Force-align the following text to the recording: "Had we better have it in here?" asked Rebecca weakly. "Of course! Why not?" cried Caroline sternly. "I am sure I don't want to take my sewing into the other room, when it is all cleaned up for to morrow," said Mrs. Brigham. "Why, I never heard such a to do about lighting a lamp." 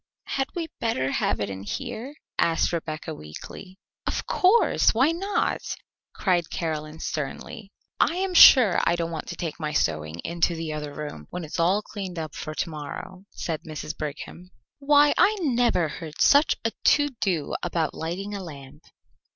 "Had 0.29 0.47
we 0.55 0.65
better 0.79 1.11
have 1.11 1.39
it 1.39 1.47
in 1.47 1.61
here?" 1.61 2.15
asked 2.39 2.73
Rebecca 2.73 3.13
weakly. 3.13 3.77
"Of 4.07 4.25
course! 4.25 4.95
Why 4.95 5.11
not?" 5.11 5.61
cried 6.15 6.49
Caroline 6.49 6.99
sternly. 6.99 7.71
"I 7.99 8.15
am 8.15 8.33
sure 8.33 8.81
I 8.85 8.95
don't 8.95 9.11
want 9.11 9.27
to 9.27 9.35
take 9.35 9.59
my 9.59 9.73
sewing 9.73 10.17
into 10.25 10.55
the 10.55 10.73
other 10.73 10.91
room, 10.95 11.27
when 11.29 11.43
it 11.43 11.51
is 11.51 11.59
all 11.59 11.83
cleaned 11.83 12.17
up 12.17 12.33
for 12.33 12.55
to 12.55 12.69
morrow," 12.71 13.25
said 13.29 13.61
Mrs. 13.61 13.95
Brigham. 13.95 14.49
"Why, 14.79 15.13
I 15.19 15.37
never 15.41 15.87
heard 15.87 16.19
such 16.19 16.55
a 16.65 16.71
to 16.83 17.09
do 17.21 17.53
about 17.61 17.93
lighting 17.93 18.33
a 18.33 18.41
lamp." 18.43 18.81